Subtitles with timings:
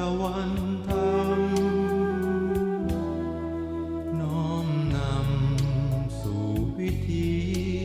[0.00, 0.52] ตะวัน
[0.88, 1.40] ธรรม
[4.20, 6.46] น้อมนำสู่
[6.78, 7.28] วิธี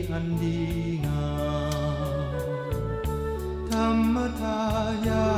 [0.10, 0.61] อันดี
[1.05, 1.32] งา
[2.29, 2.32] ม
[3.70, 4.64] ธรรมทา
[5.07, 5.32] ยา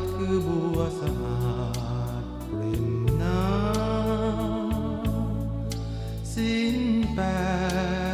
[0.00, 1.54] ทคือบัวสะอา
[2.22, 2.88] ดเปล่ม
[3.22, 6.78] น้ำสิ้น
[7.14, 7.20] แป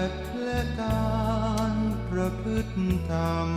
[0.09, 0.10] ด
[0.42, 1.10] และกา
[1.73, 1.74] ร
[2.10, 2.73] ประพฤติ
[3.10, 3.48] ธรรม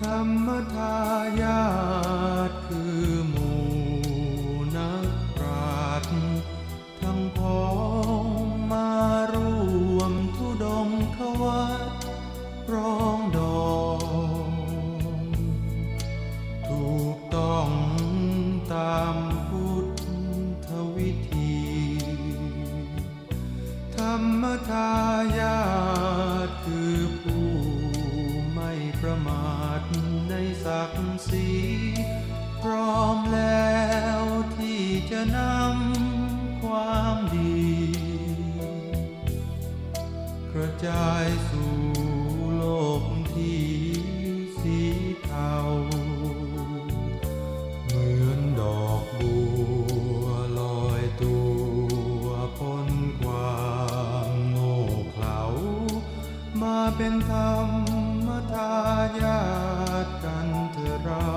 [0.00, 0.98] ธรรมทา
[1.40, 1.64] ยา
[2.48, 3.62] ทคือหมู่
[4.76, 6.22] นักปราชญ์
[7.00, 7.64] ทั้งพ้อ
[8.22, 8.26] ง
[8.72, 8.90] มา
[9.34, 9.36] ร
[9.96, 11.90] วมทุดงขวัด
[12.72, 13.38] ร้องด
[13.70, 13.78] อ
[14.48, 14.50] ง
[16.68, 17.68] ถูกต้อง
[18.72, 19.16] ตาม
[19.48, 19.86] พุท
[20.66, 21.58] ธวิธี
[23.96, 24.92] ธรรมทา
[25.38, 30.92] ยาัก
[31.28, 31.48] ศรี
[32.62, 33.86] พร้อมแล้
[34.20, 34.22] ว
[34.56, 37.68] ที่จะนำความดี
[40.52, 41.76] กระจายสู่
[42.56, 42.64] โล
[43.00, 43.02] ก
[43.32, 43.66] ที่
[44.58, 44.78] สี
[45.24, 45.54] เทา
[47.84, 49.36] เหมือนดอกบั
[50.22, 50.24] ว
[50.58, 51.36] ลอยตั
[52.22, 52.26] ว
[52.58, 52.88] พ้น
[53.20, 53.58] ควา
[54.26, 54.76] มโง่
[55.12, 55.40] เขลา
[56.62, 57.68] มาเป็นธรรม
[58.52, 58.70] ทา
[59.20, 59.40] ยา
[60.04, 61.27] ทกันเถอะรา